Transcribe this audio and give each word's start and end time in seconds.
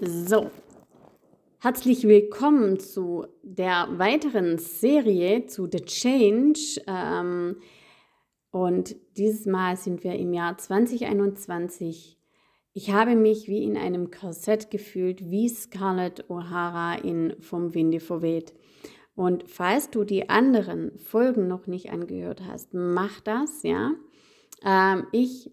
So, 0.00 0.50
herzlich 1.58 2.06
willkommen 2.06 2.78
zu 2.78 3.26
der 3.42 3.88
weiteren 3.92 4.58
Serie 4.58 5.46
zu 5.46 5.68
The 5.70 5.80
Change. 5.80 6.82
Ähm, 6.86 7.56
und 8.50 8.96
dieses 9.16 9.46
Mal 9.46 9.76
sind 9.76 10.04
wir 10.04 10.14
im 10.14 10.32
Jahr 10.32 10.56
2021. 10.56 12.18
Ich 12.74 12.92
habe 12.92 13.16
mich 13.16 13.48
wie 13.48 13.64
in 13.64 13.76
einem 13.76 14.10
Korsett 14.10 14.70
gefühlt, 14.70 15.30
wie 15.30 15.48
Scarlett 15.48 16.24
O'Hara 16.30 17.02
in 17.02 17.34
Vom 17.40 17.74
Winde 17.74 18.00
verweht. 18.00 18.54
Und 19.14 19.48
falls 19.48 19.90
du 19.90 20.04
die 20.04 20.28
anderen 20.28 20.96
Folgen 20.98 21.48
noch 21.48 21.66
nicht 21.66 21.90
angehört 21.90 22.42
hast, 22.46 22.72
mach 22.72 23.20
das, 23.20 23.64
ja. 23.64 23.92
Ähm, 24.64 25.06
ich 25.12 25.50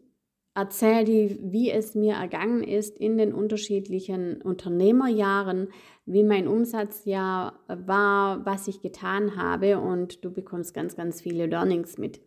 erzähle 0.55 1.03
dir, 1.03 1.37
wie 1.41 1.69
es 1.69 1.95
mir 1.95 2.13
ergangen 2.13 2.63
ist 2.63 2.97
in 2.97 3.17
den 3.17 3.33
unterschiedlichen 3.33 4.41
Unternehmerjahren, 4.41 5.67
wie 6.05 6.23
mein 6.23 6.47
Umsatzjahr 6.47 7.59
war, 7.67 8.45
was 8.45 8.67
ich 8.67 8.81
getan 8.81 9.35
habe 9.35 9.79
und 9.79 10.23
du 10.23 10.31
bekommst 10.31 10.73
ganz, 10.73 10.95
ganz 10.95 11.21
viele 11.21 11.45
Learnings 11.45 11.97
mit. 11.97 12.21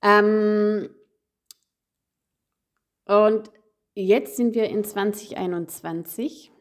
Ähm 0.00 0.88
und 3.06 3.50
jetzt 3.94 4.36
sind 4.36 4.54
wir 4.54 4.70
in 4.70 4.84
2021 4.84 6.52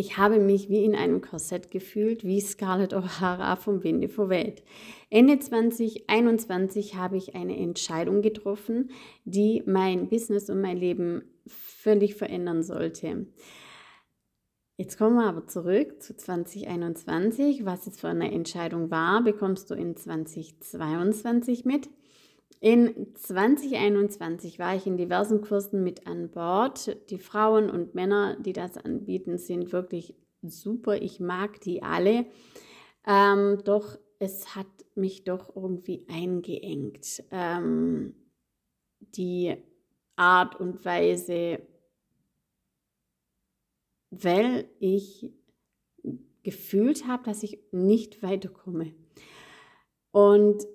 ich 0.00 0.16
habe 0.16 0.40
mich 0.40 0.70
wie 0.70 0.82
in 0.82 0.94
einem 0.94 1.20
Korsett 1.20 1.70
gefühlt, 1.70 2.24
wie 2.24 2.40
Scarlett 2.40 2.94
O'Hara 2.94 3.56
vom 3.56 3.84
Winde 3.84 4.08
verweht. 4.08 4.62
Ende 5.10 5.38
2021 5.38 6.96
habe 6.96 7.18
ich 7.18 7.34
eine 7.34 7.56
Entscheidung 7.58 8.22
getroffen, 8.22 8.90
die 9.26 9.62
mein 9.66 10.08
Business 10.08 10.48
und 10.48 10.62
mein 10.62 10.78
Leben 10.78 11.22
völlig 11.46 12.14
verändern 12.14 12.62
sollte. 12.62 13.26
Jetzt 14.78 14.96
kommen 14.96 15.16
wir 15.16 15.26
aber 15.26 15.46
zurück 15.46 16.02
zu 16.02 16.16
2021. 16.16 17.66
Was 17.66 17.86
es 17.86 18.00
für 18.00 18.08
eine 18.08 18.32
Entscheidung 18.32 18.90
war, 18.90 19.22
bekommst 19.22 19.70
du 19.70 19.74
in 19.74 19.94
2022 19.94 21.66
mit. 21.66 21.90
In 22.60 23.16
2021 23.16 24.58
war 24.58 24.76
ich 24.76 24.86
in 24.86 24.98
diversen 24.98 25.40
Kursen 25.40 25.82
mit 25.82 26.06
an 26.06 26.30
Bord. 26.30 26.98
Die 27.08 27.18
Frauen 27.18 27.70
und 27.70 27.94
Männer, 27.94 28.36
die 28.38 28.52
das 28.52 28.76
anbieten, 28.76 29.38
sind 29.38 29.72
wirklich 29.72 30.14
super. 30.42 31.00
Ich 31.00 31.20
mag 31.20 31.60
die 31.62 31.82
alle. 31.82 32.26
Ähm, 33.06 33.62
doch 33.64 33.98
es 34.18 34.54
hat 34.54 34.66
mich 34.94 35.24
doch 35.24 35.56
irgendwie 35.56 36.06
eingeengt. 36.10 37.22
Ähm, 37.30 38.14
die 39.00 39.56
Art 40.16 40.60
und 40.60 40.84
Weise, 40.84 41.66
weil 44.10 44.68
ich 44.80 45.32
gefühlt 46.42 47.06
habe, 47.06 47.22
dass 47.22 47.42
ich 47.42 47.58
nicht 47.72 48.22
weiterkomme. 48.22 48.94
Und 50.10 50.66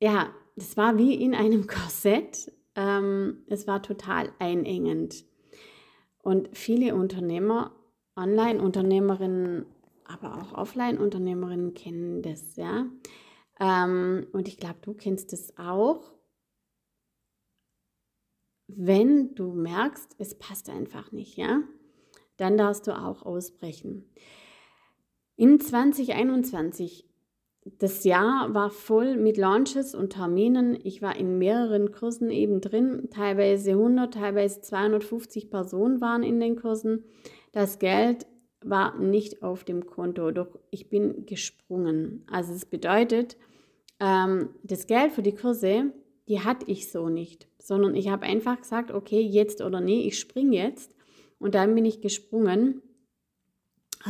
ja, 0.00 0.34
das 0.58 0.76
war 0.76 0.98
wie 0.98 1.14
in 1.14 1.34
einem 1.34 1.66
Korsett. 1.66 2.52
Ähm, 2.74 3.44
es 3.48 3.66
war 3.66 3.82
total 3.82 4.32
einengend. 4.38 5.24
Und 6.22 6.50
viele 6.56 6.94
Unternehmer, 6.94 7.74
Online-Unternehmerinnen, 8.16 9.66
aber 10.04 10.38
auch 10.38 10.52
Offline-Unternehmerinnen 10.52 11.74
kennen 11.74 12.22
das, 12.22 12.56
ja. 12.56 12.86
Ähm, 13.60 14.26
und 14.32 14.48
ich 14.48 14.58
glaube, 14.58 14.78
du 14.82 14.94
kennst 14.94 15.32
es 15.32 15.56
auch. 15.58 16.12
Wenn 18.66 19.34
du 19.34 19.52
merkst, 19.52 20.16
es 20.18 20.38
passt 20.38 20.68
einfach 20.68 21.10
nicht, 21.12 21.36
ja, 21.36 21.62
dann 22.36 22.56
darfst 22.56 22.86
du 22.86 22.96
auch 22.96 23.22
ausbrechen. 23.22 24.04
In 25.36 25.60
2021 25.60 27.07
das 27.78 28.04
Jahr 28.04 28.54
war 28.54 28.70
voll 28.70 29.16
mit 29.16 29.36
Launches 29.36 29.94
und 29.94 30.10
Terminen. 30.10 30.78
Ich 30.84 31.02
war 31.02 31.16
in 31.16 31.38
mehreren 31.38 31.92
Kursen 31.92 32.30
eben 32.30 32.60
drin. 32.60 33.08
Teilweise 33.10 33.72
100, 33.72 34.14
teilweise 34.14 34.60
250 34.60 35.50
Personen 35.50 36.00
waren 36.00 36.22
in 36.22 36.40
den 36.40 36.56
Kursen. 36.56 37.04
Das 37.52 37.78
Geld 37.78 38.26
war 38.64 38.98
nicht 38.98 39.42
auf 39.42 39.64
dem 39.64 39.86
Konto, 39.86 40.30
doch 40.30 40.58
ich 40.70 40.88
bin 40.88 41.26
gesprungen. 41.26 42.24
Also 42.30 42.52
es 42.52 42.64
bedeutet, 42.64 43.36
ähm, 44.00 44.50
das 44.62 44.86
Geld 44.86 45.12
für 45.12 45.22
die 45.22 45.34
Kurse, 45.34 45.92
die 46.28 46.40
hatte 46.40 46.70
ich 46.70 46.90
so 46.90 47.08
nicht, 47.08 47.48
sondern 47.58 47.94
ich 47.94 48.08
habe 48.08 48.26
einfach 48.26 48.60
gesagt, 48.60 48.90
okay, 48.90 49.20
jetzt 49.20 49.62
oder 49.62 49.80
nee, 49.80 50.06
ich 50.06 50.18
springe 50.18 50.56
jetzt. 50.56 50.94
Und 51.38 51.54
dann 51.54 51.74
bin 51.74 51.84
ich 51.84 52.00
gesprungen 52.00 52.82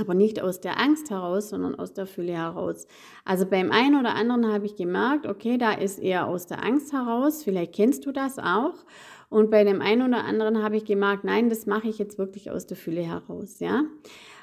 aber 0.01 0.15
nicht 0.15 0.41
aus 0.41 0.61
der 0.61 0.81
Angst 0.81 1.11
heraus, 1.11 1.51
sondern 1.51 1.75
aus 1.75 1.93
der 1.93 2.07
Fülle 2.07 2.33
heraus. 2.33 2.87
Also 3.25 3.47
beim 3.47 3.71
einen 3.71 3.99
oder 3.99 4.15
anderen 4.15 4.53
habe 4.53 4.67
ich 4.67 4.77
gemerkt, 4.77 5.27
okay, 5.27 5.59
da 5.59 5.73
ist 5.73 5.99
eher 5.99 6.27
aus 6.27 6.47
der 6.47 6.65
Angst 6.65 6.93
heraus, 6.93 7.43
vielleicht 7.43 7.75
kennst 7.75 8.07
du 8.07 8.13
das 8.13 8.39
auch. 8.39 8.75
Und 9.31 9.51
bei 9.51 9.65
dem 9.65 9.83
einen 9.83 10.09
oder 10.09 10.25
anderen 10.25 10.63
habe 10.63 10.77
ich 10.77 10.85
gemerkt, 10.85 11.25
nein, 11.25 11.51
das 11.51 11.67
mache 11.67 11.89
ich 11.89 11.99
jetzt 11.99 12.19
wirklich 12.19 12.51
aus 12.51 12.67
der 12.67 12.77
Fülle 12.77 13.03
heraus, 13.03 13.61
ja. 13.61 13.85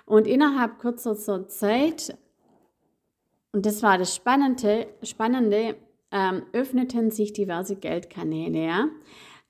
Und 0.05 0.27
innerhalb 0.27 0.77
kurzer 0.77 1.47
Zeit, 1.47 2.17
und 3.51 3.65
das 3.65 3.81
war 3.81 3.97
das 3.97 4.15
Spannende, 4.15 4.88
Spannende 5.01 5.75
ähm, 6.11 6.44
öffneten 6.53 7.09
sich 7.09 7.33
diverse 7.33 7.75
Geldkanäle, 7.75 8.65
ja. 8.65 8.88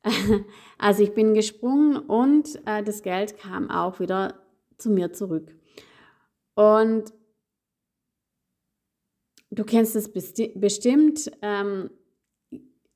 Also 0.78 1.04
ich 1.04 1.14
bin 1.14 1.34
gesprungen 1.34 1.98
und 1.98 2.60
äh, 2.66 2.84
das 2.84 3.02
Geld 3.02 3.38
kam 3.38 3.70
auch 3.70 4.00
wieder 4.00 4.36
zu 4.78 4.90
mir 4.90 5.14
zurück. 5.14 5.56
Und 6.56 7.14
du 9.52 9.64
kennst 9.64 9.96
es 9.96 10.12
bestimmt, 10.12 11.32
ähm, 11.42 11.90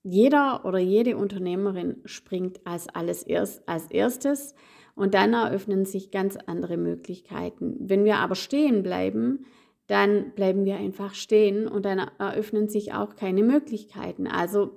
jeder 0.03 0.66
oder 0.66 0.80
jede 0.80 1.18
Unternehmerin 1.18 2.02
springt 2.06 2.66
als 2.66 2.88
alles 2.90 3.24
erst, 3.24 3.68
als 3.68 3.88
erstes 3.88 4.56
und 4.96 5.14
dann 5.14 5.34
eröffnen 5.34 5.86
sich 5.86 6.09
ganz 6.12 6.38
andere 6.38 6.78
Möglichkeiten. 6.78 7.75
Wenn 7.80 8.06
wir 8.06 8.18
aber 8.18 8.36
stehen 8.36 8.81
bleiben, 8.81 9.46
dann 9.88 10.31
bleiben 10.36 10.66
wir 10.66 10.78
einfach 10.78 11.16
stehen 11.16 11.68
und 11.68 11.84
dann 11.84 12.00
eröffnen 12.19 12.69
sich 12.69 12.94
auch 12.94 13.16
keine 13.16 13.44
Möglichkeiten. 13.44 14.28
Also 14.28 14.72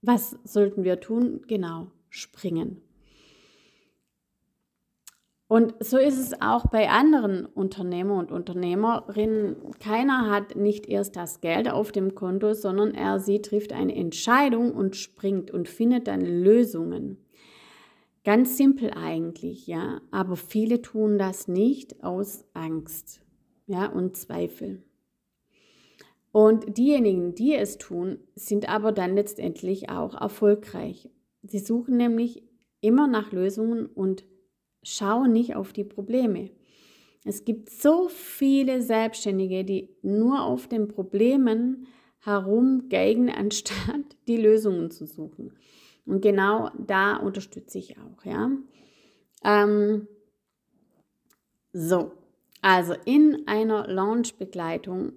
was 0.00 0.38
sollten 0.44 0.84
wir 0.84 1.00
tun? 1.00 1.42
Genau, 1.46 1.90
springen. 2.08 2.82
Und 5.48 5.74
so 5.80 5.96
ist 5.96 6.18
es 6.18 6.42
auch 6.42 6.66
bei 6.66 6.90
anderen 6.90 7.46
Unternehmer 7.46 8.18
und 8.18 8.30
Unternehmerinnen. 8.30 9.56
Keiner 9.80 10.30
hat 10.30 10.56
nicht 10.56 10.86
erst 10.86 11.16
das 11.16 11.40
Geld 11.40 11.70
auf 11.70 11.90
dem 11.90 12.14
Konto, 12.14 12.52
sondern 12.52 12.92
er, 12.92 13.18
sie 13.18 13.40
trifft 13.40 13.72
eine 13.72 13.96
Entscheidung 13.96 14.72
und 14.72 14.94
springt 14.94 15.50
und 15.50 15.66
findet 15.66 16.06
dann 16.06 16.20
Lösungen. 16.20 17.16
Ganz 18.24 18.58
simpel 18.58 18.90
eigentlich, 18.90 19.66
ja. 19.66 20.02
Aber 20.10 20.36
viele 20.36 20.82
tun 20.82 21.16
das 21.16 21.48
nicht 21.48 22.04
aus 22.04 22.44
Angst, 22.52 23.22
ja, 23.66 23.86
und 23.86 24.18
Zweifel. 24.18 24.82
Und 26.30 26.76
diejenigen, 26.76 27.34
die 27.34 27.54
es 27.54 27.78
tun, 27.78 28.18
sind 28.34 28.68
aber 28.68 28.92
dann 28.92 29.14
letztendlich 29.14 29.88
auch 29.88 30.14
erfolgreich. 30.14 31.08
Sie 31.42 31.58
suchen 31.58 31.96
nämlich 31.96 32.42
immer 32.82 33.06
nach 33.06 33.32
Lösungen 33.32 33.86
und 33.86 34.26
Schau 34.90 35.26
nicht 35.26 35.54
auf 35.54 35.74
die 35.74 35.84
Probleme. 35.84 36.50
Es 37.22 37.44
gibt 37.44 37.68
so 37.68 38.08
viele 38.08 38.80
Selbstständige, 38.80 39.62
die 39.62 39.90
nur 40.00 40.42
auf 40.42 40.66
den 40.66 40.88
Problemen 40.88 41.86
herumgeigen, 42.20 43.28
anstatt 43.36 44.16
die 44.26 44.38
Lösungen 44.38 44.90
zu 44.90 45.06
suchen. 45.06 45.52
Und 46.06 46.22
genau 46.22 46.70
da 46.78 47.16
unterstütze 47.16 47.76
ich 47.76 47.96
auch, 47.98 48.24
ja. 48.24 48.50
Ähm, 49.44 50.08
so, 51.74 52.12
also 52.62 52.94
in 53.04 53.46
einer 53.46 53.86
Launch-Begleitung 53.86 55.12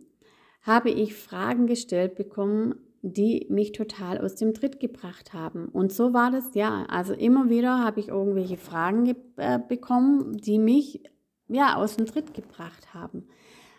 habe 0.64 0.90
ich 0.90 1.16
Fragen 1.16 1.66
gestellt 1.66 2.16
bekommen, 2.16 2.76
die 3.02 3.48
mich 3.50 3.72
total 3.72 4.20
aus 4.20 4.36
dem 4.36 4.54
Tritt 4.54 4.80
gebracht 4.80 5.34
haben. 5.34 5.68
Und 5.68 5.92
so 5.92 6.14
war 6.14 6.32
das 6.32 6.54
ja. 6.54 6.86
Also 6.88 7.14
immer 7.14 7.50
wieder 7.50 7.84
habe 7.84 8.00
ich 8.00 8.10
irgendwelche 8.10 8.58
Fragen 8.58 9.16
äh, 9.38 9.60
bekommen, 9.60 10.38
die 10.38 10.60
mich 10.60 11.04
ja 11.48 11.76
aus 11.76 11.98
dem 11.98 12.06
Tritt 12.06 12.34
gebracht 12.34 12.94
haben. 12.94 13.28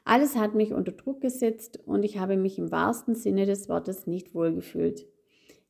Alles 0.04 0.36
hat 0.36 0.54
mich 0.54 0.72
unter 0.72 0.92
Druck 0.92 1.20
gesetzt 1.20 1.78
und 1.86 2.04
ich 2.04 2.18
habe 2.18 2.36
mich 2.36 2.58
im 2.58 2.72
wahrsten 2.72 3.14
Sinne 3.14 3.46
des 3.46 3.68
Wortes 3.68 4.06
nicht 4.06 4.34
wohlgefühlt. 4.34 5.06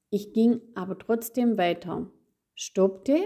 Ich 0.09 0.33
ging 0.33 0.61
aber 0.75 0.99
trotzdem 0.99 1.59
weiter, 1.59 2.11
stoppte, 2.55 3.17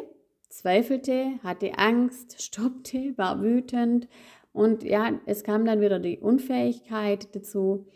zweifelte, 0.49 1.39
hatte 1.45 1.79
Angst, 1.79 2.43
stoppte, 2.43 3.15
war 3.17 3.41
wütend 3.41 4.09
und 4.53 4.83
ja, 4.83 5.21
es 5.27 5.45
kam 5.45 5.65
dann 5.65 5.81
wieder 5.81 6.01
die 6.01 6.19
Unfähigkeit 6.19 7.35
dazu 7.37 7.87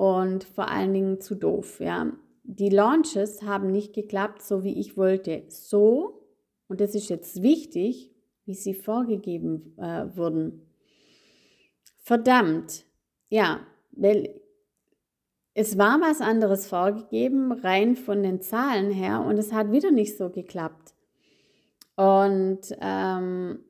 und 0.00 0.44
vor 0.44 0.70
allen 0.70 0.94
Dingen 0.94 1.20
zu 1.20 1.34
doof. 1.34 1.78
Ja. 1.78 2.10
Die 2.42 2.70
Launches 2.70 3.42
haben 3.42 3.70
nicht 3.70 3.92
geklappt, 3.92 4.40
so 4.40 4.64
wie 4.64 4.80
ich 4.80 4.96
wollte. 4.96 5.44
So, 5.48 6.26
und 6.68 6.80
das 6.80 6.94
ist 6.94 7.10
jetzt 7.10 7.42
wichtig, 7.42 8.10
wie 8.46 8.54
sie 8.54 8.72
vorgegeben 8.72 9.76
äh, 9.76 10.16
wurden. 10.16 10.72
Verdammt, 11.98 12.86
ja, 13.28 13.60
weil 13.90 14.40
es 15.52 15.76
war 15.76 16.00
was 16.00 16.22
anderes 16.22 16.66
vorgegeben, 16.66 17.52
rein 17.52 17.94
von 17.94 18.22
den 18.22 18.40
Zahlen 18.40 18.90
her, 18.90 19.20
und 19.20 19.36
es 19.36 19.52
hat 19.52 19.70
wieder 19.70 19.90
nicht 19.90 20.16
so 20.16 20.30
geklappt. 20.30 20.94
Und 21.96 22.62
ähm, 22.80 23.62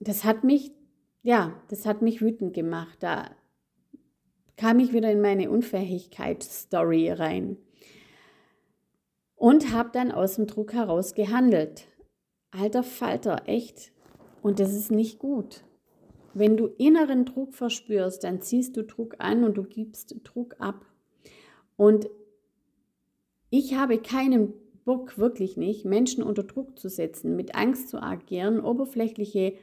das 0.00 0.24
hat 0.24 0.44
mich, 0.44 0.70
ja, 1.22 1.54
das 1.70 1.86
hat 1.86 2.02
mich 2.02 2.20
wütend 2.20 2.52
gemacht. 2.52 2.98
Da 3.00 3.39
kam 4.60 4.78
ich 4.78 4.92
wieder 4.92 5.10
in 5.10 5.22
meine 5.22 5.50
Unfähigkeit-Story 5.50 7.12
rein 7.12 7.56
und 9.34 9.72
habe 9.72 9.88
dann 9.90 10.12
aus 10.12 10.34
dem 10.34 10.46
Druck 10.46 10.74
heraus 10.74 11.14
gehandelt. 11.14 11.86
Alter 12.50 12.82
Falter, 12.82 13.44
echt. 13.46 13.90
Und 14.42 14.60
das 14.60 14.74
ist 14.74 14.90
nicht 14.90 15.18
gut. 15.18 15.64
Wenn 16.34 16.58
du 16.58 16.66
inneren 16.66 17.24
Druck 17.24 17.54
verspürst, 17.54 18.22
dann 18.22 18.42
ziehst 18.42 18.76
du 18.76 18.84
Druck 18.84 19.14
an 19.18 19.44
und 19.44 19.56
du 19.56 19.62
gibst 19.62 20.14
Druck 20.24 20.56
ab. 20.58 20.84
Und 21.78 22.10
ich 23.48 23.76
habe 23.76 23.96
keinen 23.96 24.52
Bock, 24.84 25.16
wirklich 25.16 25.56
nicht, 25.56 25.86
Menschen 25.86 26.22
unter 26.22 26.42
Druck 26.42 26.78
zu 26.78 26.90
setzen, 26.90 27.34
mit 27.34 27.54
Angst 27.54 27.88
zu 27.88 28.02
agieren, 28.02 28.60
oberflächliche 28.60 29.54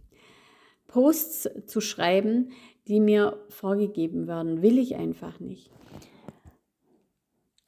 Posts 0.88 1.50
zu 1.66 1.80
schreiben, 1.80 2.50
die 2.88 3.00
mir 3.00 3.38
vorgegeben 3.48 4.26
werden. 4.26 4.62
Will 4.62 4.78
ich 4.78 4.96
einfach 4.96 5.40
nicht. 5.40 5.70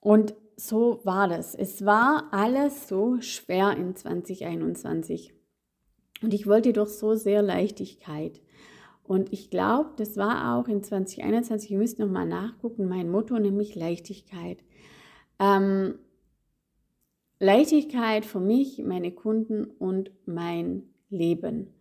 Und 0.01 0.35
so 0.57 1.01
war 1.05 1.29
das. 1.29 1.55
Es 1.55 1.85
war 1.85 2.29
alles 2.33 2.89
so 2.89 3.21
schwer 3.21 3.77
in 3.77 3.95
2021. 3.95 5.35
Und 6.23 6.35
ich 6.35 6.47
wollte 6.47 6.73
doch 6.73 6.87
so 6.87 7.15
sehr 7.15 7.43
Leichtigkeit. 7.43 8.41
Und 9.03 9.33
ich 9.33 9.51
glaube, 9.51 9.91
das 9.97 10.17
war 10.17 10.55
auch 10.55 10.69
in 10.69 10.83
2021, 10.83 11.73
ihr 11.73 11.79
müsst 11.79 11.99
nochmal 11.99 12.27
nachgucken, 12.27 12.89
mein 12.89 13.11
Motto, 13.11 13.39
nämlich 13.39 13.75
Leichtigkeit. 13.75 14.59
Ähm, 15.41 15.99
Leichtigkeit 17.41 18.25
für 18.25 18.39
mich, 18.39 18.79
meine 18.85 19.11
Kunden 19.11 19.65
und 19.65 20.13
mein 20.27 20.85
Leben. 21.09 21.75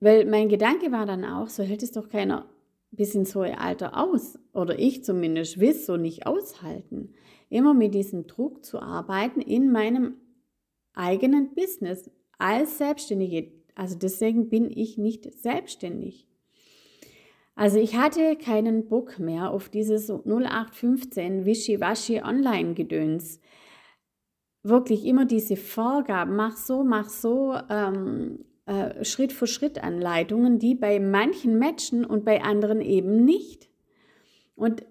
Weil 0.00 0.26
mein 0.26 0.48
Gedanke 0.48 0.92
war 0.92 1.06
dann 1.06 1.24
auch, 1.24 1.48
so 1.48 1.62
hält 1.62 1.82
es 1.82 1.92
doch 1.92 2.08
keiner 2.08 2.48
bis 2.90 3.14
ins 3.14 3.34
hohe 3.34 3.58
Alter 3.58 3.96
aus, 3.96 4.38
oder 4.52 4.78
ich 4.78 5.04
zumindest, 5.04 5.60
will 5.60 5.70
es 5.70 5.86
so 5.86 5.96
nicht 5.96 6.26
aushalten, 6.26 7.14
immer 7.50 7.74
mit 7.74 7.94
diesem 7.94 8.26
Druck 8.26 8.64
zu 8.64 8.80
arbeiten 8.80 9.40
in 9.40 9.70
meinem 9.70 10.14
eigenen 10.94 11.54
Business 11.54 12.10
als 12.38 12.78
Selbstständige. 12.78 13.52
Also 13.74 13.96
deswegen 13.96 14.48
bin 14.48 14.70
ich 14.70 14.98
nicht 14.98 15.32
selbstständig. 15.34 16.26
Also 17.54 17.78
ich 17.78 17.96
hatte 17.96 18.36
keinen 18.36 18.88
Bock 18.88 19.18
mehr 19.18 19.50
auf 19.50 19.68
dieses 19.68 20.10
0815 20.10 21.44
Wischiwaschi 21.44 22.22
Online-Gedöns. 22.22 23.40
Wirklich 24.62 25.04
immer 25.04 25.24
diese 25.24 25.56
Vorgaben, 25.56 26.36
mach 26.36 26.56
so, 26.56 26.84
mach 26.84 27.08
so, 27.08 27.56
ähm, 27.68 28.44
äh, 28.68 29.02
Schritt 29.02 29.32
für 29.32 29.46
Schritt 29.46 29.82
Anleitungen, 29.82 30.58
die 30.58 30.74
bei 30.74 31.00
manchen 31.00 31.58
matchen 31.58 32.04
und 32.04 32.26
bei 32.26 32.42
anderen 32.42 32.82
eben 32.82 33.24
nicht. 33.24 33.70
Und 34.54 34.84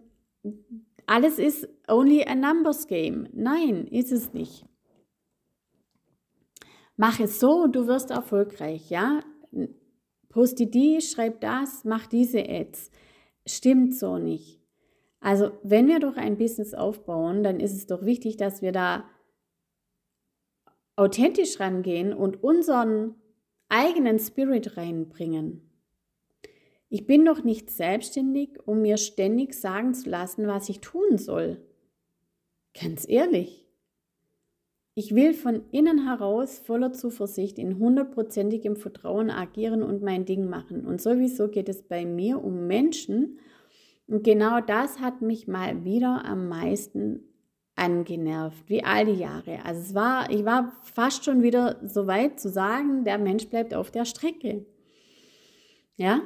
alles 1.05 1.37
ist 1.37 1.69
only 1.87 2.23
a 2.23 2.33
numbers 2.33 2.87
game. 2.87 3.27
Nein, 3.33 3.85
ist 3.85 4.11
es 4.11 4.33
nicht. 4.33 4.65
Mach 6.95 7.19
es 7.19 7.39
so, 7.39 7.67
du 7.67 7.85
wirst 7.85 8.09
erfolgreich, 8.09 8.89
ja? 8.89 9.19
Poste 10.29 10.65
die, 10.65 10.99
schreib 11.01 11.39
das, 11.41 11.83
mach 11.85 12.07
diese 12.07 12.49
Ads. 12.49 12.89
Stimmt 13.45 13.95
so 13.95 14.17
nicht. 14.17 14.59
Also, 15.19 15.51
wenn 15.61 15.87
wir 15.87 15.99
doch 15.99 16.17
ein 16.17 16.37
Business 16.37 16.73
aufbauen, 16.73 17.43
dann 17.43 17.59
ist 17.59 17.75
es 17.75 17.85
doch 17.85 18.03
wichtig, 18.03 18.37
dass 18.37 18.63
wir 18.63 18.71
da 18.71 19.05
authentisch 20.95 21.59
rangehen 21.59 22.11
und 22.11 22.43
unseren 22.43 23.15
eigenen 23.69 24.19
Spirit 24.19 24.77
reinbringen. 24.77 25.61
Ich 26.89 27.05
bin 27.05 27.25
doch 27.25 27.43
nicht 27.43 27.69
selbstständig, 27.69 28.59
um 28.65 28.81
mir 28.81 28.97
ständig 28.97 29.53
sagen 29.53 29.93
zu 29.93 30.09
lassen, 30.09 30.47
was 30.47 30.69
ich 30.69 30.79
tun 30.79 31.17
soll. 31.17 31.61
Ganz 32.79 33.07
ehrlich. 33.07 33.65
Ich 34.93 35.13
will 35.13 35.33
von 35.33 35.61
innen 35.71 36.07
heraus 36.07 36.59
voller 36.59 36.91
Zuversicht 36.91 37.59
in 37.59 37.77
hundertprozentigem 37.77 38.75
Vertrauen 38.75 39.29
agieren 39.29 39.83
und 39.83 40.01
mein 40.01 40.25
Ding 40.25 40.49
machen. 40.49 40.85
Und 40.85 41.01
sowieso 41.01 41.49
geht 41.49 41.69
es 41.69 41.83
bei 41.83 42.05
mir 42.05 42.43
um 42.43 42.65
Menschen. 42.65 43.39
Und 44.07 44.23
genau 44.23 44.59
das 44.61 44.99
hat 44.99 45.21
mich 45.21 45.47
mal 45.47 45.83
wieder 45.83 46.25
am 46.25 46.47
meisten 46.47 47.27
angenervt, 47.77 48.69
wie 48.69 48.83
all 48.83 49.05
die 49.05 49.19
Jahre. 49.19 49.63
Also 49.63 49.81
es 49.81 49.93
war, 49.93 50.29
ich 50.29 50.43
war 50.43 50.75
fast 50.83 51.23
schon 51.23 51.43
wieder 51.43 51.79
so 51.87 52.07
weit 52.07 52.39
zu 52.39 52.49
sagen, 52.49 53.03
der 53.03 53.17
Mensch 53.17 53.47
bleibt 53.47 53.73
auf 53.73 53.91
der 53.91 54.05
Strecke. 54.05 54.65
Ja? 55.95 56.21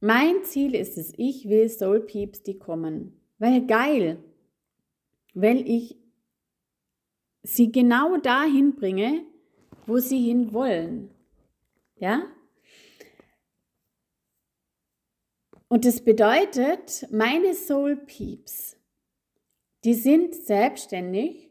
Mein 0.00 0.44
Ziel 0.44 0.74
ist 0.74 0.98
es, 0.98 1.12
ich 1.16 1.48
will 1.48 1.68
Soul 1.68 2.00
Peeps, 2.00 2.42
die 2.42 2.58
kommen. 2.58 3.20
Weil 3.38 3.66
geil, 3.66 4.22
weil 5.32 5.68
ich 5.68 5.96
sie 7.42 7.72
genau 7.72 8.16
dahin 8.18 8.74
bringe, 8.74 9.24
wo 9.86 9.98
sie 9.98 10.20
hin 10.20 10.52
wollen. 10.52 11.10
Ja? 11.96 12.22
Und 15.68 15.84
das 15.84 16.02
bedeutet, 16.02 17.06
meine 17.10 17.54
Soul 17.54 17.96
Peeps 17.96 18.76
die 19.84 19.94
sind 19.94 20.34
selbstständig 20.34 21.50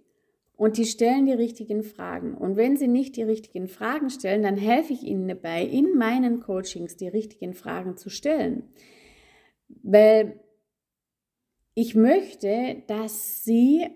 und 0.56 0.78
die 0.78 0.86
stellen 0.86 1.26
die 1.26 1.34
richtigen 1.34 1.84
Fragen. 1.84 2.36
Und 2.36 2.56
wenn 2.56 2.78
sie 2.78 2.88
nicht 2.88 3.16
die 3.16 3.24
richtigen 3.24 3.68
Fragen 3.68 4.10
stellen, 4.10 4.44
dann 4.44 4.58
helfe 4.58 4.94
ich 4.94 5.04
ihnen 5.04 5.28
dabei, 5.28 5.64
in 5.64 5.96
meinen 5.98 6.40
Coachings 6.40 6.96
die 6.96 7.08
richtigen 7.08 7.54
Fragen 7.54 7.98
zu 7.98 8.10
stellen. 8.10 8.70
Weil 9.68 10.40
ich 11.76 11.96
möchte, 11.96 12.84
dass 12.88 13.44
sie 13.44 13.88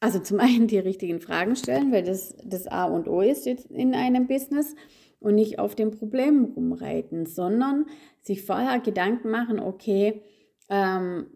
also 0.00 0.18
zum 0.18 0.38
einen 0.38 0.66
die 0.66 0.78
richtigen 0.78 1.20
Fragen 1.20 1.56
stellen, 1.56 1.90
weil 1.90 2.02
das 2.02 2.36
das 2.44 2.66
A 2.66 2.84
und 2.84 3.08
O 3.08 3.22
ist 3.22 3.46
in 3.46 3.94
einem 3.94 4.26
Business 4.26 4.74
und 5.24 5.34
nicht 5.34 5.58
auf 5.58 5.74
den 5.74 5.90
Problemen 5.90 6.44
rumreiten, 6.44 7.26
sondern 7.26 7.86
sich 8.20 8.42
vorher 8.42 8.78
Gedanken 8.80 9.30
machen, 9.30 9.58
okay, 9.58 10.22
ähm, 10.68 11.26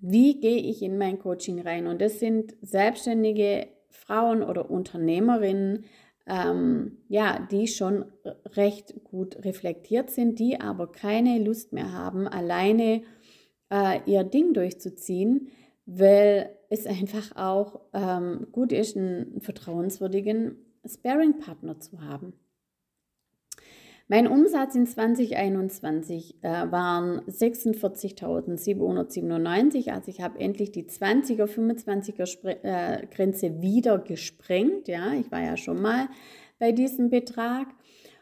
wie 0.00 0.40
gehe 0.40 0.56
ich 0.56 0.82
in 0.82 0.96
mein 0.96 1.18
Coaching 1.18 1.60
rein? 1.60 1.86
Und 1.86 2.00
das 2.00 2.18
sind 2.18 2.54
selbstständige 2.62 3.68
Frauen 3.90 4.42
oder 4.42 4.70
Unternehmerinnen, 4.70 5.84
ähm, 6.26 6.98
ja, 7.08 7.46
die 7.50 7.66
schon 7.66 8.06
recht 8.56 9.04
gut 9.04 9.44
reflektiert 9.44 10.10
sind, 10.10 10.38
die 10.38 10.60
aber 10.60 10.90
keine 10.90 11.38
Lust 11.38 11.74
mehr 11.74 11.92
haben, 11.92 12.26
alleine 12.26 13.02
äh, 13.70 14.00
ihr 14.06 14.24
Ding 14.24 14.54
durchzuziehen, 14.54 15.48
weil 15.84 16.56
es 16.70 16.86
einfach 16.86 17.36
auch 17.36 17.80
ähm, 17.92 18.46
gut 18.52 18.72
ist, 18.72 18.96
einen 18.96 19.42
vertrauenswürdigen 19.42 20.56
Sparing-Partner 20.86 21.80
zu 21.80 22.02
haben. 22.02 22.32
Mein 24.06 24.28
Umsatz 24.28 24.74
in 24.74 24.86
2021 24.86 26.42
äh, 26.42 26.70
waren 26.70 27.22
46.797, 27.22 29.90
also 29.90 30.10
ich 30.10 30.20
habe 30.20 30.38
endlich 30.38 30.72
die 30.72 30.84
20er, 30.84 31.46
25er 31.46 32.26
Spre 32.26 32.62
äh, 32.62 33.06
Grenze 33.06 33.62
wieder 33.62 33.98
gesprengt. 33.98 34.88
Ja, 34.88 35.14
ich 35.14 35.32
war 35.32 35.42
ja 35.42 35.56
schon 35.56 35.80
mal 35.80 36.10
bei 36.58 36.72
diesem 36.72 37.08
Betrag 37.08 37.68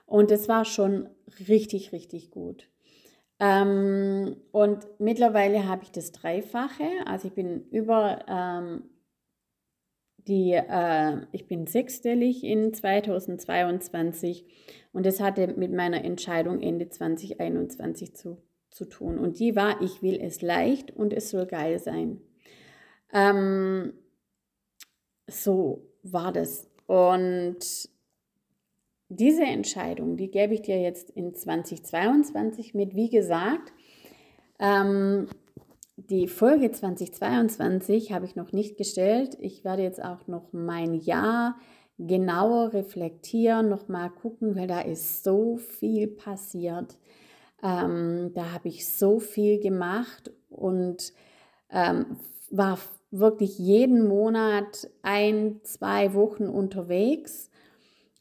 und 0.06 0.30
es 0.30 0.48
war 0.48 0.64
schon 0.64 1.08
richtig, 1.48 1.90
richtig 1.90 2.30
gut. 2.30 2.68
Ähm, 3.40 4.36
und 4.52 4.86
mittlerweile 5.00 5.66
habe 5.66 5.82
ich 5.82 5.90
das 5.90 6.12
Dreifache, 6.12 6.84
also 7.06 7.26
ich 7.26 7.34
bin 7.34 7.64
über 7.72 8.20
ähm, 8.28 8.84
die, 10.28 10.52
äh, 10.52 11.18
ich 11.32 11.46
bin 11.46 11.66
sechsstellig 11.66 12.44
in 12.44 12.72
2022 12.72 14.44
und 14.92 15.06
das 15.06 15.20
hatte 15.20 15.48
mit 15.56 15.72
meiner 15.72 16.04
Entscheidung 16.04 16.60
Ende 16.60 16.88
2021 16.88 18.14
zu, 18.14 18.38
zu 18.70 18.84
tun. 18.84 19.18
Und 19.18 19.38
die 19.38 19.56
war, 19.56 19.80
ich 19.82 20.02
will 20.02 20.20
es 20.20 20.42
leicht 20.42 20.90
und 20.90 21.12
es 21.12 21.30
soll 21.30 21.46
geil 21.46 21.78
sein. 21.78 22.20
Ähm, 23.12 23.94
so 25.26 25.86
war 26.02 26.32
das. 26.32 26.68
Und 26.86 27.58
diese 29.08 29.44
Entscheidung, 29.44 30.16
die 30.16 30.30
gebe 30.30 30.54
ich 30.54 30.62
dir 30.62 30.80
jetzt 30.80 31.10
in 31.10 31.34
2022 31.34 32.74
mit, 32.74 32.94
wie 32.94 33.10
gesagt, 33.10 33.72
ähm, 34.58 35.26
die 36.10 36.28
Folge 36.28 36.70
2022 36.70 38.12
habe 38.12 38.26
ich 38.26 38.36
noch 38.36 38.52
nicht 38.52 38.76
gestellt. 38.76 39.36
Ich 39.40 39.64
werde 39.64 39.82
jetzt 39.82 40.02
auch 40.02 40.26
noch 40.26 40.52
mein 40.52 40.94
Jahr 40.94 41.56
genauer 41.98 42.72
reflektieren, 42.72 43.68
noch 43.68 43.88
mal 43.88 44.08
gucken, 44.08 44.56
weil 44.56 44.66
da 44.66 44.80
ist 44.80 45.22
so 45.22 45.56
viel 45.56 46.08
passiert. 46.08 46.98
Ähm, 47.62 48.32
da 48.34 48.52
habe 48.52 48.68
ich 48.68 48.88
so 48.88 49.20
viel 49.20 49.60
gemacht 49.60 50.32
und 50.48 51.12
ähm, 51.70 52.16
war 52.50 52.78
wirklich 53.10 53.58
jeden 53.58 54.08
Monat 54.08 54.90
ein, 55.02 55.60
zwei 55.62 56.14
Wochen 56.14 56.48
unterwegs. 56.48 57.50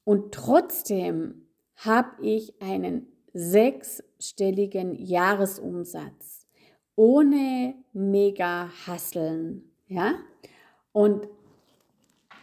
Und 0.04 0.34
trotzdem 0.34 1.48
habe 1.76 2.22
ich 2.22 2.62
einen 2.62 3.08
sechsstelligen 3.34 4.94
Jahresumsatz 4.94 6.41
ohne 6.96 7.76
mega 7.94 8.70
Hasseln. 8.86 9.64
Ja? 9.88 10.16
Und 10.92 11.28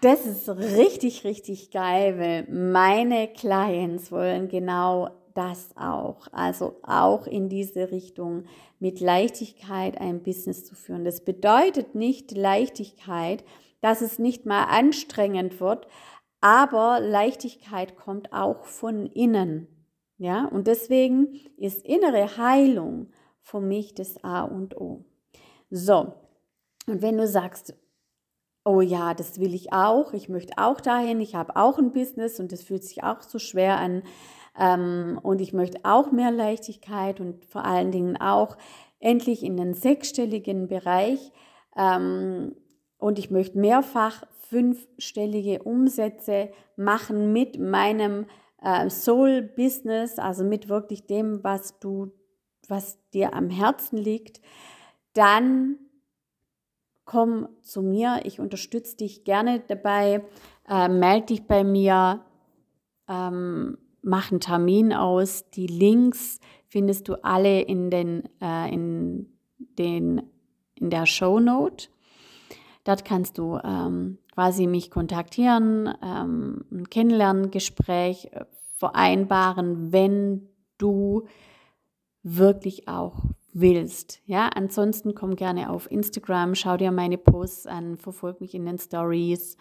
das 0.01 0.27
ist 0.27 0.49
richtig, 0.49 1.25
richtig 1.25 1.71
geil, 1.71 2.19
weil 2.19 2.47
meine 2.51 3.29
Clients 3.29 4.13
wollen 4.13 4.49
genau 4.49 5.11
das 5.35 5.71
auch. 5.77 6.29
Also 6.33 6.77
auch 6.83 7.27
in 7.27 7.49
diese 7.49 7.91
Richtung 7.91 8.45
mit 8.79 9.01
Leichtigkeit 9.01 10.01
ein 10.01 10.23
Business 10.23 10.65
zu 10.65 10.75
führen. 10.75 11.05
Das 11.05 11.25
bedeutet 11.25 11.95
nicht 11.95 12.33
Leichtigkeit, 12.33 13.45
dass 13.81 14.01
es 14.01 14.19
nicht 14.19 14.47
mal 14.47 14.65
anstrengend 14.65 15.61
wird, 15.61 15.87
aber 16.41 17.01
Leichtigkeit 17.01 17.97
kommt 17.97 18.33
auch 18.33 18.65
von 18.65 19.07
innen. 19.07 19.69
Ja, 20.19 20.47
und 20.47 20.67
deswegen 20.67 21.35
ist 21.57 21.85
innere 21.85 22.37
Heilung 22.37 23.11
für 23.49 23.61
mich 23.61 23.95
das 23.95 24.23
A 24.23 24.43
und 24.43 24.77
O. 24.77 25.05
So, 25.71 26.13
und 26.87 27.03
wenn 27.03 27.17
du 27.17 27.27
sagst, 27.27 27.75
oh 28.65 28.81
ja, 28.81 29.15
das 29.15 29.41
will 29.41 29.55
ich 29.55 29.73
auch, 29.73 30.13
ich 30.13 30.29
möchte 30.29 30.55
auch 30.57 30.81
dahin, 30.81 31.21
ich 31.21 31.35
habe 31.35 31.57
auch 31.57 31.79
ein 31.79 31.93
Business 31.93 32.39
und 32.41 32.53
das 32.53 32.63
fühlt 32.63 32.85
sich 32.85 33.03
auch 33.03 33.23
so 33.23 33.39
schwer 33.39 33.79
an 33.79 34.03
ähm, 34.59 35.19
und 35.23 35.41
ich 35.41 35.53
möchte 35.53 35.81
auch 35.85 36.13
mehr 36.13 36.31
Leichtigkeit 36.31 37.21
und 37.21 37.47
vor 37.47 37.65
allen 37.65 37.91
Dingen 37.91 38.17
auch 38.19 38.57
endlich 39.01 39.43
in 39.43 39.57
den 39.57 39.75
sechsstelligen 39.75 40.69
Bereich 40.69 41.33
ähm, 41.77 42.55
und 42.99 43.19
ich 43.19 43.31
möchte 43.31 43.59
mehrfach 43.59 44.25
fünfstellige 44.49 45.63
Umsätze 45.63 46.51
machen 46.77 47.33
mit 47.33 47.59
meinem 47.59 48.27
äh, 48.63 48.91
Soul-Business, 48.91 50.19
also 50.19 50.45
mit 50.45 50.69
wirklich 50.69 51.07
dem, 51.07 51.45
was 51.45 51.79
du, 51.79 52.13
was 52.69 52.99
dir 53.11 53.35
am 53.35 53.51
Herzen 53.51 53.97
liegt, 53.97 54.41
dann 55.15 55.77
komm 57.05 57.49
zu 57.63 57.83
mir, 57.83 58.21
ich 58.25 58.39
unterstütze 58.39 58.97
dich 58.97 59.25
gerne 59.25 59.61
dabei, 59.61 60.25
äh, 60.69 60.89
melde 60.89 61.27
dich 61.27 61.47
bei 61.47 61.65
mir, 61.65 62.25
ähm, 63.09 63.79
mach 64.03 64.31
einen 64.31 64.41
Termin 64.41 64.93
aus. 64.93 65.49
Die 65.51 65.67
Links 65.67 66.39
findest 66.67 67.09
du 67.09 67.15
alle 67.25 67.63
in 67.63 67.91
den, 67.91 68.29
äh, 68.41 68.73
in 68.73 69.33
den 69.59 70.23
in 70.81 70.91
der 70.91 71.07
Show 71.07 71.41
Note. 71.41 71.89
Dort 72.85 73.05
kannst 73.05 73.39
du 73.39 73.59
ähm, 73.63 74.19
quasi 74.33 74.67
mich 74.67 74.91
kontaktieren, 74.91 75.93
ähm, 76.03 76.65
ein 76.71 76.89
Kennenlerngespräch 76.89 78.27
äh, 78.33 78.45
vereinbaren, 78.77 79.93
wenn 79.93 80.49
du 80.79 81.27
wirklich 82.23 82.89
auch 82.89 83.25
willst. 83.53 84.21
Ja, 84.25 84.49
ansonsten 84.49 85.15
komm 85.15 85.37
gerne 85.37 85.71
auf 85.71 85.91
Instagram, 85.91 86.55
schau 86.55 86.77
dir 86.77 86.93
meine 86.93 87.19
Posts 87.19 87.67
an, 87.67 87.97
verfolg 87.97 88.41
mich 88.41 88.55
in 88.55 88.67
den 88.67 88.79
Stories, 88.79 89.57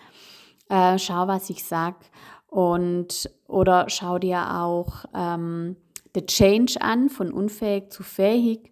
äh, 0.69 0.97
schau, 0.97 1.27
was 1.27 1.49
ich 1.49 1.63
sag 1.63 1.95
und 2.47 3.29
oder 3.47 3.89
schau 3.89 4.19
dir 4.19 4.55
auch 4.55 5.05
ähm, 5.13 5.77
The 6.13 6.25
Change 6.25 6.81
an 6.81 7.09
von 7.09 7.31
unfähig 7.31 7.91
zu 7.91 8.03
fähig. 8.03 8.71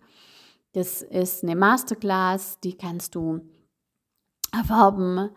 Das 0.74 1.02
ist 1.02 1.44
eine 1.44 1.56
Masterclass, 1.56 2.60
die 2.60 2.78
kannst 2.78 3.16
du 3.16 3.42
erwerben. 4.52 5.30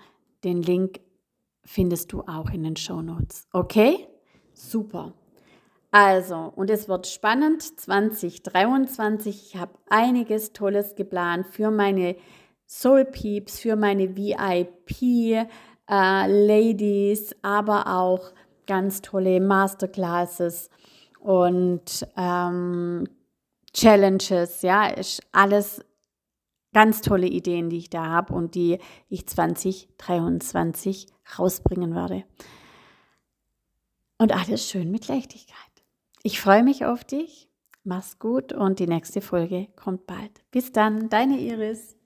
Den 0.42 0.62
Link 0.62 1.00
findest 1.64 2.12
du 2.12 2.22
auch 2.22 2.50
in 2.50 2.62
den 2.62 2.76
Show 2.76 3.02
Notes. 3.02 3.46
Okay? 3.52 4.08
Super. 4.54 5.12
Also, 5.90 6.52
und 6.54 6.68
es 6.70 6.88
wird 6.88 7.06
spannend 7.06 7.62
2023. 7.62 9.52
Ich 9.52 9.56
habe 9.56 9.72
einiges 9.88 10.52
Tolles 10.52 10.94
geplant 10.94 11.46
für 11.46 11.70
meine 11.70 12.16
Soul 12.66 13.06
Peeps, 13.06 13.58
für 13.58 13.76
meine 13.76 14.14
VIP 14.14 15.02
äh, 15.02 15.46
Ladies, 15.88 17.34
aber 17.40 17.86
auch 17.86 18.32
ganz 18.66 19.00
tolle 19.00 19.40
Masterclasses 19.40 20.68
und 21.20 22.06
ähm, 22.16 23.08
Challenges. 23.72 24.60
Ja, 24.60 24.88
ist 24.88 25.22
alles 25.32 25.82
ganz 26.74 27.00
tolle 27.00 27.26
Ideen, 27.26 27.70
die 27.70 27.78
ich 27.78 27.90
da 27.90 28.04
habe 28.06 28.34
und 28.34 28.54
die 28.54 28.78
ich 29.08 29.26
2023 29.26 31.06
rausbringen 31.38 31.94
werde. 31.94 32.24
Und 34.18 34.32
alles 34.32 34.68
schön 34.68 34.90
mit 34.90 35.08
Leichtigkeit. 35.08 35.67
Ich 36.22 36.40
freue 36.40 36.62
mich 36.62 36.84
auf 36.84 37.04
dich. 37.04 37.48
Mach's 37.84 38.18
gut 38.18 38.52
und 38.52 38.80
die 38.80 38.86
nächste 38.86 39.20
Folge 39.20 39.68
kommt 39.76 40.06
bald. 40.06 40.42
Bis 40.50 40.72
dann, 40.72 41.08
deine 41.08 41.38
Iris. 41.38 41.97